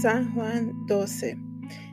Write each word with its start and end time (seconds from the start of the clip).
San 0.00 0.34
Juan 0.34 0.86
12. 0.86 1.36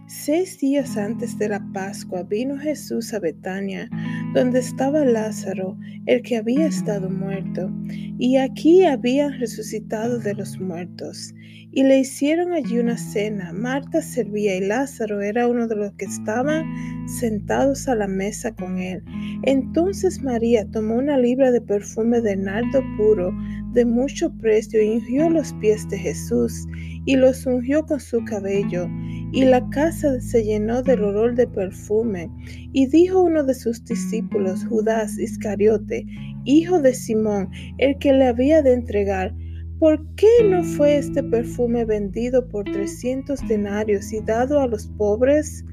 Seis 0.08 0.60
días 0.60 0.96
antes 0.96 1.38
de 1.38 1.50
la 1.50 1.62
Pascua 1.74 2.24
vino 2.24 2.58
Jesús 2.58 3.14
a 3.14 3.20
Betania, 3.20 3.90
donde 4.34 4.60
estaba 4.60 5.06
Lázaro, 5.06 5.78
el 6.06 6.22
que 6.22 6.38
había 6.38 6.68
estado 6.68 7.10
muerto, 7.10 7.72
y 8.20 8.38
aquí 8.38 8.84
habían 8.84 9.40
resucitado 9.40 10.20
de 10.20 10.34
los 10.34 10.60
muertos. 10.60 11.34
Y 11.72 11.84
le 11.84 12.00
hicieron 12.00 12.54
allí 12.54 12.80
una 12.80 12.98
cena. 12.98 13.54
Marta 13.54 14.02
servía 14.02 14.56
y 14.56 14.62
Lázaro 14.62 15.22
era 15.22 15.48
uno 15.48 15.68
de 15.68 15.76
los 15.76 15.92
que 15.94 16.06
estaban 16.06 16.66
sentados 17.08 17.88
a 17.88 17.96
la 17.96 18.08
mesa 18.08 18.56
con 18.56 18.80
él. 18.80 19.04
Entonces 19.44 20.24
María 20.24 20.66
tomó 20.72 20.96
una 20.96 21.18
libra 21.18 21.52
de 21.52 21.62
perfume 21.62 22.22
de 22.22 22.36
nardo 22.36 22.82
puro, 22.98 23.32
de 23.74 23.86
mucho 23.86 24.32
precio, 24.38 24.82
y 24.82 24.98
ungió 24.98 25.30
los 25.30 25.54
pies 25.56 25.88
de 25.90 26.00
Jesús, 26.00 26.66
y 27.06 27.16
los 27.16 27.46
ungió 27.46 27.86
con 27.86 28.00
su 28.00 28.24
cabello. 28.26 28.90
Y 29.34 29.46
la 29.46 29.68
casa 29.70 30.20
se 30.22 30.44
llenó 30.44 30.82
del 30.82 31.04
olor 31.04 31.36
de 31.36 31.48
perfume. 31.48 32.30
Y 32.74 32.88
dijo 32.88 33.22
uno 33.22 33.44
de 33.44 33.54
sus 33.54 33.84
discípulos, 33.84 34.66
Judas 34.66 35.18
Iscariote, 35.18 36.06
hijo 36.46 36.82
de 36.82 36.94
Simón, 36.94 37.50
el 37.78 37.98
que 37.98 38.14
le 38.14 38.28
había 38.28 38.62
de 38.62 38.74
entregar, 38.74 39.36
¿por 39.80 40.04
qué 40.16 40.30
no 40.46 40.64
fue 40.64 40.98
este 40.98 41.22
perfume 41.24 41.86
vendido 41.86 42.48
por 42.48 42.64
trescientos 42.66 43.46
denarios 43.48 44.14
y 44.14 44.22
dado 44.22 44.62
a 44.62 44.68
los 44.68 44.88
pobres? 44.98 45.64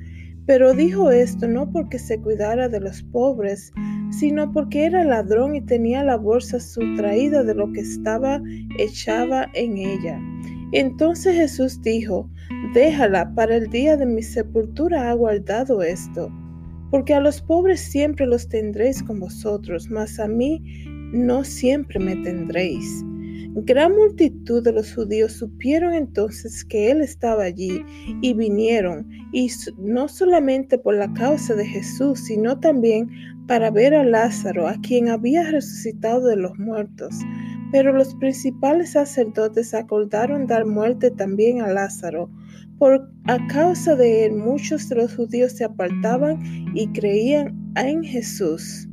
Pero 0.46 0.74
dijo 0.74 1.10
esto 1.10 1.48
no 1.48 1.70
porque 1.70 1.98
se 1.98 2.20
cuidara 2.20 2.68
de 2.68 2.80
los 2.80 3.02
pobres, 3.04 3.72
sino 4.10 4.52
porque 4.52 4.84
era 4.84 5.04
ladrón 5.04 5.54
y 5.54 5.62
tenía 5.62 6.04
la 6.04 6.16
bolsa 6.16 6.60
sustraída 6.60 7.42
de 7.42 7.54
lo 7.54 7.72
que 7.72 7.80
estaba 7.80 8.42
echada 8.78 9.50
en 9.54 9.78
ella. 9.78 10.20
Entonces 10.74 11.36
Jesús 11.36 11.80
dijo, 11.82 12.28
déjala, 12.74 13.32
para 13.36 13.56
el 13.56 13.68
día 13.70 13.96
de 13.96 14.06
mi 14.06 14.24
sepultura 14.24 15.08
ha 15.08 15.14
guardado 15.14 15.84
esto, 15.84 16.32
porque 16.90 17.14
a 17.14 17.20
los 17.20 17.40
pobres 17.40 17.80
siempre 17.80 18.26
los 18.26 18.48
tendréis 18.48 19.00
con 19.00 19.20
vosotros, 19.20 19.88
mas 19.88 20.18
a 20.18 20.26
mí 20.26 20.60
no 21.12 21.44
siempre 21.44 22.00
me 22.00 22.16
tendréis. 22.16 23.04
Gran 23.56 23.94
multitud 23.94 24.64
de 24.64 24.72
los 24.72 24.92
judíos 24.92 25.34
supieron 25.34 25.94
entonces 25.94 26.64
que 26.64 26.90
él 26.90 27.02
estaba 27.02 27.44
allí 27.44 27.84
y 28.20 28.34
vinieron, 28.34 29.08
y 29.32 29.48
no 29.78 30.08
solamente 30.08 30.76
por 30.76 30.96
la 30.96 31.12
causa 31.12 31.54
de 31.54 31.66
Jesús, 31.66 32.18
sino 32.18 32.58
también 32.58 33.08
para 33.46 33.70
ver 33.70 33.94
a 33.94 34.02
Lázaro, 34.02 34.66
a 34.66 34.74
quien 34.80 35.08
había 35.08 35.48
resucitado 35.48 36.26
de 36.26 36.34
los 36.34 36.58
muertos. 36.58 37.14
Pero 37.74 37.92
los 37.92 38.14
principales 38.14 38.92
sacerdotes 38.92 39.74
acordaron 39.74 40.46
dar 40.46 40.64
muerte 40.64 41.10
también 41.10 41.60
a 41.60 41.72
Lázaro. 41.72 42.30
Por 42.78 43.10
a 43.24 43.44
causa 43.48 43.96
de 43.96 44.26
él 44.26 44.34
muchos 44.34 44.88
de 44.88 44.94
los 44.94 45.16
judíos 45.16 45.54
se 45.54 45.64
apartaban 45.64 46.38
y 46.72 46.86
creían 46.92 47.72
en 47.74 48.04
Jesús. 48.04 48.86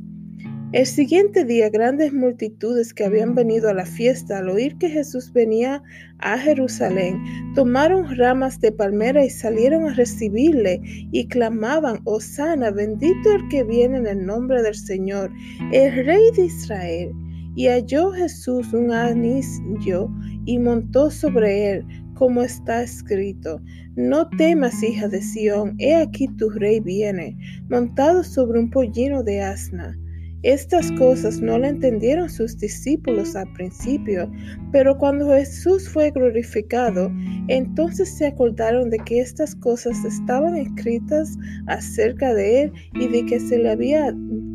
El 0.72 0.86
siguiente 0.86 1.44
día 1.44 1.70
grandes 1.70 2.12
multitudes 2.12 2.92
que 2.92 3.04
habían 3.04 3.36
venido 3.36 3.68
a 3.68 3.74
la 3.74 3.86
fiesta 3.86 4.38
al 4.38 4.48
oír 4.48 4.76
que 4.78 4.88
Jesús 4.88 5.32
venía 5.32 5.80
a 6.18 6.36
Jerusalén, 6.36 7.22
tomaron 7.54 8.16
ramas 8.16 8.58
de 8.58 8.72
palmera 8.72 9.24
y 9.24 9.30
salieron 9.30 9.88
a 9.88 9.94
recibirle 9.94 10.80
y 10.82 11.28
clamaban, 11.28 12.00
Osana, 12.02 12.72
bendito 12.72 13.32
el 13.32 13.46
que 13.48 13.62
viene 13.62 13.98
en 13.98 14.06
el 14.08 14.26
nombre 14.26 14.60
del 14.60 14.74
Señor, 14.74 15.30
el 15.70 16.04
Rey 16.04 16.32
de 16.34 16.46
Israel. 16.46 17.12
Y 17.54 17.66
halló 17.68 18.12
Jesús 18.12 18.72
un 18.72 18.92
anillo 18.92 20.08
y 20.46 20.58
montó 20.58 21.10
sobre 21.10 21.70
él, 21.70 21.86
como 22.14 22.42
está 22.42 22.82
escrito. 22.82 23.60
No 23.96 24.28
temas, 24.30 24.82
hija 24.82 25.08
de 25.08 25.20
Sión, 25.20 25.74
he 25.78 25.94
aquí 25.94 26.28
tu 26.36 26.48
rey 26.50 26.80
viene, 26.80 27.36
montado 27.68 28.24
sobre 28.24 28.58
un 28.58 28.70
pollino 28.70 29.22
de 29.22 29.42
asna. 29.42 29.98
Estas 30.42 30.90
cosas 30.92 31.40
no 31.40 31.56
le 31.56 31.68
entendieron 31.68 32.28
sus 32.28 32.58
discípulos 32.58 33.36
al 33.36 33.52
principio, 33.52 34.28
pero 34.72 34.98
cuando 34.98 35.28
Jesús 35.28 35.88
fue 35.88 36.10
glorificado, 36.10 37.12
entonces 37.46 38.08
se 38.16 38.26
acordaron 38.26 38.90
de 38.90 38.98
que 38.98 39.20
estas 39.20 39.54
cosas 39.54 40.04
estaban 40.04 40.56
escritas 40.56 41.36
acerca 41.68 42.34
de 42.34 42.62
él 42.62 42.72
y 42.94 43.06
de 43.06 43.24
que 43.24 43.38
se 43.38 43.56
le 43.56 43.70
había 43.70 44.12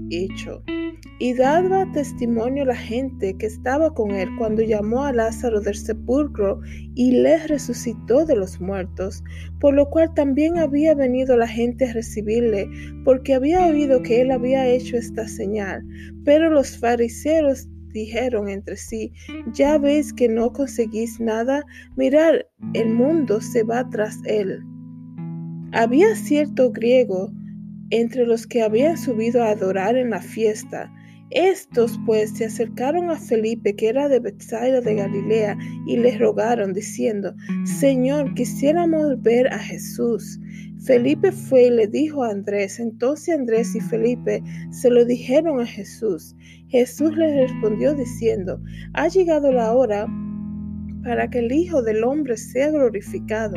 hecho. 0.09 0.61
Y 1.19 1.33
daba 1.33 1.91
testimonio 1.93 2.65
la 2.65 2.75
gente 2.75 3.35
que 3.37 3.47
estaba 3.47 3.93
con 3.93 4.11
él 4.11 4.29
cuando 4.37 4.61
llamó 4.61 5.03
a 5.03 5.13
Lázaro 5.13 5.61
del 5.61 5.75
sepulcro 5.75 6.59
y 6.93 7.11
le 7.11 7.45
resucitó 7.47 8.25
de 8.25 8.35
los 8.35 8.61
muertos, 8.61 9.23
por 9.59 9.73
lo 9.73 9.89
cual 9.89 10.13
también 10.13 10.57
había 10.57 10.93
venido 10.93 11.35
la 11.35 11.47
gente 11.47 11.89
a 11.89 11.93
recibirle, 11.93 12.69
porque 13.03 13.33
había 13.33 13.65
oído 13.65 14.03
que 14.03 14.21
él 14.21 14.31
había 14.31 14.67
hecho 14.67 14.97
esta 14.97 15.27
señal. 15.27 15.83
Pero 16.23 16.51
los 16.51 16.77
fariseos 16.77 17.67
dijeron 17.97 18.47
entre 18.47 18.77
sí, 18.77 19.11
ya 19.53 19.77
veis 19.77 20.13
que 20.13 20.29
no 20.29 20.53
conseguís 20.53 21.19
nada, 21.19 21.63
mirad, 21.95 22.35
el 22.73 22.89
mundo 22.89 23.41
se 23.41 23.63
va 23.63 23.89
tras 23.89 24.19
él. 24.25 24.63
Había 25.73 26.15
cierto 26.15 26.71
griego 26.71 27.31
entre 27.89 28.25
los 28.25 28.47
que 28.47 28.61
habían 28.61 28.97
subido 28.97 29.43
a 29.43 29.49
adorar 29.49 29.95
en 29.97 30.11
la 30.11 30.21
fiesta, 30.21 30.91
estos 31.29 31.99
pues 32.05 32.37
se 32.37 32.45
acercaron 32.45 33.09
a 33.09 33.17
Felipe, 33.17 33.75
que 33.75 33.89
era 33.89 34.07
de 34.07 34.19
Bethsaida 34.19 34.79
de 34.79 34.95
Galilea, 34.95 35.57
y 35.85 35.97
le 35.97 36.17
rogaron, 36.17 36.73
diciendo, 36.73 37.33
Señor, 37.65 38.33
quisiéramos 38.33 39.21
ver 39.21 39.47
a 39.51 39.59
Jesús. 39.59 40.39
Felipe 40.85 41.33
fue 41.33 41.63
y 41.63 41.69
le 41.71 41.87
dijo 41.87 42.23
a 42.23 42.29
Andrés. 42.29 42.79
Entonces 42.79 43.35
Andrés 43.35 43.75
y 43.75 43.81
Felipe 43.81 44.41
se 44.71 44.89
lo 44.89 45.03
dijeron 45.03 45.59
a 45.59 45.65
Jesús. 45.65 46.33
Jesús 46.69 47.15
les 47.17 47.35
respondió 47.35 47.93
diciendo, 47.93 48.61
ha 48.93 49.09
llegado 49.09 49.51
la 49.51 49.73
hora 49.73 50.07
para 51.07 51.29
que 51.29 51.39
el 51.39 51.53
Hijo 51.53 51.81
del 51.81 52.03
Hombre 52.03 52.35
sea 52.35 52.69
glorificado. 52.69 53.55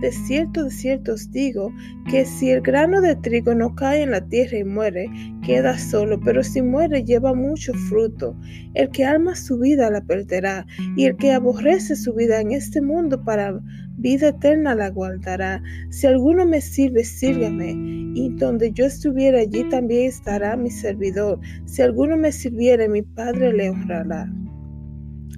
De 0.00 0.12
cierto, 0.12 0.62
de 0.62 0.70
cierto 0.70 1.14
os 1.14 1.32
digo, 1.32 1.74
que 2.08 2.24
si 2.24 2.50
el 2.50 2.60
grano 2.60 3.00
de 3.00 3.16
trigo 3.16 3.56
no 3.56 3.74
cae 3.74 4.02
en 4.02 4.12
la 4.12 4.20
tierra 4.28 4.58
y 4.58 4.64
muere, 4.64 5.10
queda 5.44 5.76
solo, 5.76 6.20
pero 6.20 6.44
si 6.44 6.62
muere 6.62 7.02
lleva 7.02 7.34
mucho 7.34 7.74
fruto. 7.90 8.36
El 8.74 8.88
que 8.90 9.04
alma 9.04 9.34
su 9.34 9.58
vida 9.58 9.90
la 9.90 10.00
perderá, 10.00 10.64
y 10.96 11.06
el 11.06 11.16
que 11.16 11.32
aborrece 11.32 11.96
su 11.96 12.14
vida 12.14 12.40
en 12.40 12.52
este 12.52 12.80
mundo 12.80 13.24
para 13.24 13.60
vida 13.96 14.28
eterna 14.28 14.76
la 14.76 14.90
guardará. 14.90 15.60
Si 15.90 16.06
alguno 16.06 16.46
me 16.46 16.60
sirve, 16.60 17.02
sírvame, 17.02 17.72
y 18.14 18.28
donde 18.36 18.70
yo 18.70 18.86
estuviera 18.86 19.40
allí 19.40 19.68
también 19.70 20.06
estará 20.06 20.56
mi 20.56 20.70
servidor. 20.70 21.40
Si 21.64 21.82
alguno 21.82 22.16
me 22.16 22.30
sirviere, 22.30 22.88
mi 22.88 23.02
Padre 23.02 23.52
le 23.52 23.70
honrará. 23.70 24.32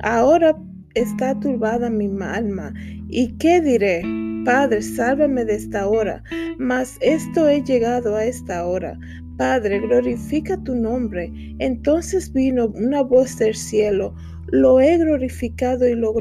Ahora 0.02 0.54
está 0.94 1.38
turbada 1.40 1.90
mi 1.90 2.10
alma. 2.22 2.72
¿Y 3.08 3.32
qué 3.38 3.60
diré? 3.60 4.02
Padre, 4.44 4.82
sálvame 4.82 5.44
de 5.44 5.54
esta 5.54 5.86
hora. 5.88 6.22
Mas 6.58 6.96
esto 7.00 7.48
he 7.48 7.62
llegado 7.62 8.16
a 8.16 8.24
esta 8.24 8.66
hora. 8.66 8.98
Padre, 9.36 9.80
glorifica 9.80 10.56
tu 10.62 10.74
nombre. 10.74 11.32
Entonces 11.58 12.32
vino 12.32 12.66
una 12.68 13.02
voz 13.02 13.38
del 13.38 13.54
cielo. 13.54 14.14
Lo 14.48 14.80
he 14.80 14.98
glorificado 14.98 15.88
y 15.88 15.94
lo 15.94 16.12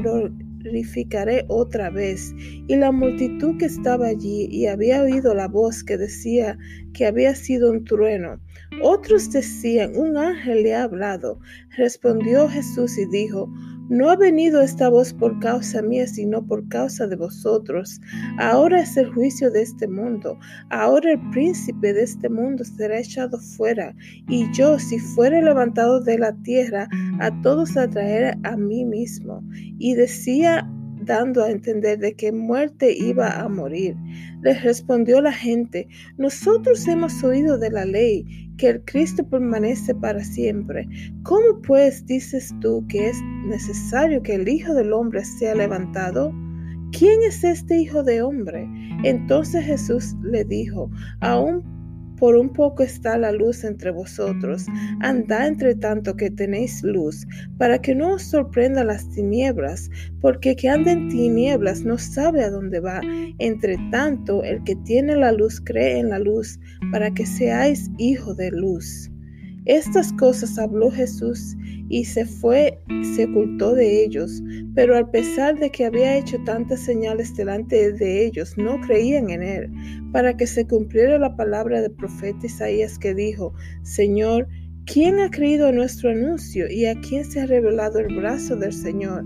otra 1.48 1.90
vez. 1.90 2.34
Y 2.68 2.76
la 2.76 2.92
multitud 2.92 3.56
que 3.58 3.66
estaba 3.66 4.06
allí 4.06 4.48
y 4.50 4.66
había 4.66 5.02
oído 5.02 5.34
la 5.34 5.48
voz 5.48 5.84
que 5.84 5.96
decía 5.96 6.58
que 6.92 7.06
había 7.06 7.34
sido 7.34 7.70
un 7.70 7.84
trueno. 7.84 8.40
Otros 8.82 9.30
decían, 9.30 9.96
un 9.96 10.16
ángel 10.16 10.62
le 10.62 10.74
ha 10.74 10.84
hablado. 10.84 11.38
Respondió 11.76 12.48
Jesús 12.48 12.98
y 12.98 13.06
dijo, 13.06 13.48
no 13.90 14.08
ha 14.08 14.16
venido 14.16 14.62
esta 14.62 14.88
voz 14.88 15.12
por 15.12 15.38
causa 15.40 15.82
mía, 15.82 16.06
sino 16.06 16.46
por 16.46 16.66
causa 16.68 17.06
de 17.06 17.16
vosotros. 17.16 18.00
Ahora 18.38 18.80
es 18.80 18.96
el 18.96 19.12
juicio 19.12 19.50
de 19.50 19.60
este 19.60 19.86
mundo. 19.86 20.38
Ahora 20.70 21.12
el 21.12 21.30
príncipe 21.32 21.92
de 21.92 22.04
este 22.04 22.30
mundo 22.30 22.64
será 22.64 22.98
echado 22.98 23.38
fuera. 23.38 23.94
Y 24.26 24.50
yo, 24.52 24.78
si 24.78 24.98
fuere 24.98 25.42
levantado 25.42 26.00
de 26.00 26.18
la 26.18 26.32
tierra, 26.42 26.88
a 27.20 27.30
todos 27.42 27.76
atraeré 27.76 28.38
a 28.42 28.56
mí 28.56 28.84
mismo. 28.84 29.42
Y 29.78 29.94
decía 29.94 30.68
dando 31.04 31.44
a 31.44 31.50
entender 31.50 31.98
de 31.98 32.14
que 32.14 32.32
muerte 32.32 32.94
iba 32.96 33.40
a 33.40 33.48
morir. 33.48 33.96
Les 34.42 34.62
respondió 34.62 35.20
la 35.20 35.32
gente, 35.32 35.86
nosotros 36.16 36.86
hemos 36.88 37.22
oído 37.22 37.58
de 37.58 37.70
la 37.70 37.84
ley 37.84 38.24
que 38.56 38.68
el 38.68 38.84
Cristo 38.84 39.28
permanece 39.28 39.94
para 39.94 40.22
siempre. 40.22 40.88
¿Cómo 41.22 41.60
pues 41.62 42.06
dices 42.06 42.54
tú 42.60 42.84
que 42.88 43.08
es 43.10 43.20
necesario 43.46 44.22
que 44.22 44.34
el 44.34 44.48
Hijo 44.48 44.74
del 44.74 44.92
Hombre 44.92 45.24
sea 45.24 45.54
levantado? 45.54 46.32
¿Quién 46.92 47.22
es 47.22 47.42
este 47.42 47.78
Hijo 47.80 48.02
de 48.02 48.22
Hombre? 48.22 48.68
Entonces 49.02 49.64
Jesús 49.64 50.14
le 50.22 50.44
dijo, 50.44 50.90
aún 51.20 51.62
por 52.24 52.36
un 52.36 52.54
poco 52.54 52.82
está 52.82 53.18
la 53.18 53.32
luz 53.32 53.64
entre 53.64 53.90
vosotros. 53.90 54.64
Andad 55.00 55.46
entre 55.46 55.74
tanto 55.74 56.16
que 56.16 56.30
tenéis 56.30 56.82
luz, 56.82 57.26
para 57.58 57.82
que 57.82 57.94
no 57.94 58.14
os 58.14 58.22
sorprenda 58.22 58.82
las 58.82 59.10
tinieblas, 59.10 59.90
porque 60.22 60.56
que 60.56 60.70
anda 60.70 60.92
en 60.92 61.10
tinieblas 61.10 61.82
no 61.82 61.98
sabe 61.98 62.42
a 62.42 62.48
dónde 62.48 62.80
va. 62.80 63.02
Entre 63.40 63.76
tanto, 63.90 64.42
el 64.42 64.64
que 64.64 64.74
tiene 64.74 65.16
la 65.16 65.32
luz 65.32 65.60
cree 65.62 65.98
en 65.98 66.08
la 66.08 66.18
luz, 66.18 66.58
para 66.90 67.10
que 67.10 67.26
seáis 67.26 67.90
hijo 67.98 68.34
de 68.34 68.50
luz. 68.52 69.10
Estas 69.66 70.12
cosas 70.14 70.58
habló 70.58 70.90
Jesús 70.90 71.56
y 71.88 72.04
se 72.04 72.26
fue, 72.26 72.78
se 73.14 73.24
ocultó 73.24 73.74
de 73.74 74.04
ellos, 74.04 74.42
pero 74.74 74.96
a 74.96 75.10
pesar 75.10 75.58
de 75.58 75.70
que 75.70 75.86
había 75.86 76.18
hecho 76.18 76.36
tantas 76.44 76.80
señales 76.80 77.34
delante 77.34 77.92
de 77.92 78.26
ellos, 78.26 78.56
no 78.58 78.78
creían 78.82 79.30
en 79.30 79.42
él, 79.42 79.70
para 80.12 80.36
que 80.36 80.46
se 80.46 80.66
cumpliera 80.66 81.18
la 81.18 81.34
palabra 81.34 81.80
del 81.80 81.92
profeta 81.92 82.46
Isaías 82.46 82.98
que 82.98 83.14
dijo, 83.14 83.54
Señor, 83.82 84.48
¿quién 84.84 85.18
ha 85.18 85.30
creído 85.30 85.72
nuestro 85.72 86.10
anuncio 86.10 86.70
y 86.70 86.84
a 86.84 87.00
quién 87.00 87.24
se 87.24 87.40
ha 87.40 87.46
revelado 87.46 88.00
el 88.00 88.14
brazo 88.14 88.56
del 88.56 88.72
Señor? 88.72 89.24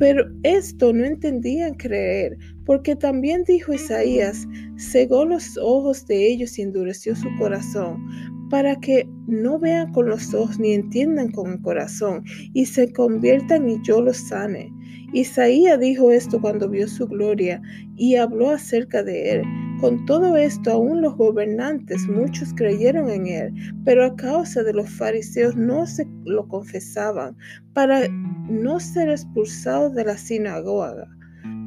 Pero 0.00 0.24
esto 0.44 0.94
no 0.94 1.04
entendían 1.04 1.74
creer, 1.74 2.38
porque 2.64 2.96
también 2.96 3.44
dijo 3.44 3.74
Isaías, 3.74 4.48
cegó 4.78 5.26
los 5.26 5.58
ojos 5.58 6.06
de 6.06 6.26
ellos 6.26 6.58
y 6.58 6.62
endureció 6.62 7.14
su 7.14 7.28
corazón, 7.38 8.02
para 8.50 8.76
que 8.76 9.08
no 9.26 9.58
vean 9.58 9.92
con 9.92 10.08
los 10.08 10.34
ojos 10.34 10.58
ni 10.58 10.72
entiendan 10.72 11.30
con 11.30 11.52
el 11.52 11.62
corazón 11.62 12.24
y 12.52 12.66
se 12.66 12.92
conviertan 12.92 13.68
y 13.68 13.80
yo 13.82 14.02
los 14.02 14.16
sane. 14.16 14.70
Isaías 15.12 15.80
dijo 15.80 16.12
esto 16.12 16.40
cuando 16.40 16.68
vio 16.68 16.86
su 16.86 17.06
gloria 17.06 17.60
y 17.96 18.16
habló 18.16 18.50
acerca 18.50 19.02
de 19.02 19.32
él. 19.32 19.42
Con 19.80 20.04
todo 20.04 20.36
esto, 20.36 20.72
aún 20.72 21.00
los 21.00 21.16
gobernantes, 21.16 22.06
muchos 22.06 22.52
creyeron 22.54 23.08
en 23.08 23.26
él, 23.26 23.54
pero 23.84 24.04
a 24.04 24.14
causa 24.14 24.62
de 24.62 24.74
los 24.74 24.90
fariseos 24.90 25.56
no 25.56 25.86
se 25.86 26.06
lo 26.26 26.46
confesaban 26.48 27.36
para 27.72 28.06
no 28.48 28.78
ser 28.78 29.08
expulsados 29.08 29.94
de 29.94 30.04
la 30.04 30.16
sinagoga, 30.16 31.08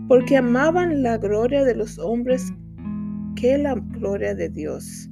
porque 0.07 0.37
amaban 0.37 1.01
la 1.01 1.17
gloria 1.17 1.63
de 1.63 1.75
los 1.75 1.97
hombres 1.97 2.53
que 3.35 3.57
la 3.57 3.73
gloria 3.73 4.35
de 4.35 4.47
Dios. 4.47 5.09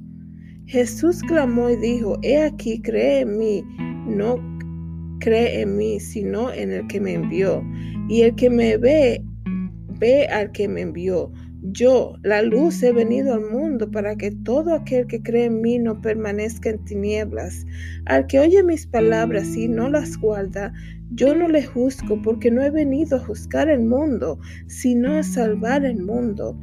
Jesús 0.72 1.20
clamó 1.24 1.68
y 1.68 1.76
dijo, 1.76 2.18
He 2.22 2.42
aquí, 2.42 2.80
cree 2.80 3.20
en 3.20 3.36
mí, 3.36 3.62
no 4.06 4.38
cree 5.20 5.60
en 5.60 5.76
mí, 5.76 6.00
sino 6.00 6.50
en 6.50 6.72
el 6.72 6.86
que 6.86 6.98
me 6.98 7.12
envió. 7.12 7.62
Y 8.08 8.22
el 8.22 8.34
que 8.36 8.48
me 8.48 8.78
ve, 8.78 9.22
ve 10.00 10.26
al 10.28 10.50
que 10.52 10.68
me 10.68 10.80
envió. 10.80 11.30
Yo, 11.72 12.14
la 12.22 12.40
luz, 12.40 12.82
he 12.82 12.90
venido 12.90 13.34
al 13.34 13.50
mundo 13.50 13.90
para 13.90 14.16
que 14.16 14.30
todo 14.30 14.72
aquel 14.72 15.06
que 15.08 15.22
cree 15.22 15.44
en 15.44 15.60
mí 15.60 15.78
no 15.78 16.00
permanezca 16.00 16.70
en 16.70 16.82
tinieblas. 16.86 17.66
Al 18.06 18.26
que 18.26 18.38
oye 18.38 18.62
mis 18.62 18.86
palabras 18.86 19.54
y 19.54 19.68
no 19.68 19.90
las 19.90 20.16
guarda, 20.16 20.72
yo 21.10 21.34
no 21.34 21.48
le 21.48 21.66
juzgo 21.66 22.22
porque 22.22 22.50
no 22.50 22.62
he 22.62 22.70
venido 22.70 23.18
a 23.18 23.20
juzgar 23.20 23.68
el 23.68 23.84
mundo, 23.84 24.38
sino 24.68 25.18
a 25.18 25.22
salvar 25.22 25.84
el 25.84 26.00
mundo. 26.00 26.58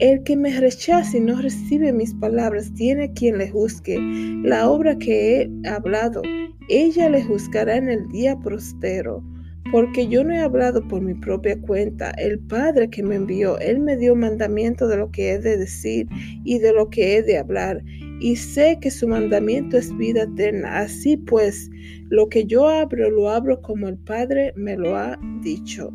El 0.00 0.24
que 0.24 0.36
me 0.36 0.58
rechace 0.58 1.18
y 1.18 1.20
no 1.20 1.40
recibe 1.40 1.92
mis 1.92 2.14
palabras 2.14 2.72
tiene 2.74 3.12
quien 3.12 3.38
le 3.38 3.48
juzgue. 3.50 3.96
La 4.42 4.68
obra 4.68 4.98
que 4.98 5.42
he 5.42 5.68
hablado, 5.68 6.20
ella 6.68 7.08
le 7.08 7.22
juzgará 7.22 7.76
en 7.76 7.88
el 7.88 8.08
día 8.08 8.36
prostero. 8.40 9.22
Porque 9.70 10.08
yo 10.08 10.24
no 10.24 10.34
he 10.34 10.40
hablado 10.40 10.86
por 10.88 11.00
mi 11.00 11.14
propia 11.14 11.60
cuenta. 11.60 12.10
El 12.18 12.40
Padre 12.40 12.90
que 12.90 13.04
me 13.04 13.14
envió, 13.14 13.58
Él 13.60 13.80
me 13.80 13.96
dio 13.96 14.16
mandamiento 14.16 14.88
de 14.88 14.96
lo 14.96 15.10
que 15.12 15.30
he 15.30 15.38
de 15.38 15.56
decir 15.56 16.08
y 16.44 16.58
de 16.58 16.72
lo 16.72 16.90
que 16.90 17.16
he 17.16 17.22
de 17.22 17.38
hablar. 17.38 17.80
Y 18.20 18.34
sé 18.34 18.78
que 18.80 18.90
su 18.90 19.06
mandamiento 19.06 19.76
es 19.76 19.96
vida 19.96 20.24
eterna. 20.24 20.78
Así 20.78 21.16
pues, 21.16 21.70
lo 22.08 22.28
que 22.28 22.44
yo 22.46 22.68
abro, 22.68 23.10
lo 23.10 23.30
abro 23.30 23.62
como 23.62 23.86
el 23.86 23.98
Padre 23.98 24.52
me 24.56 24.76
lo 24.76 24.96
ha 24.96 25.18
dicho. 25.42 25.92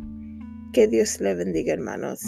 Que 0.72 0.88
Dios 0.88 1.20
le 1.20 1.34
bendiga, 1.34 1.74
hermanos. 1.74 2.22